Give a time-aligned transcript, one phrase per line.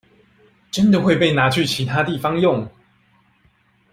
[0.71, 2.67] 真的會被拿去其他地方用